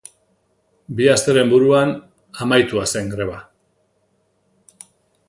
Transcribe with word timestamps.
Bi 0.99 1.05
asteren 1.15 1.51
buruan, 1.51 1.93
amaitua 2.47 2.87
zen 2.95 3.13
greba. 3.15 3.39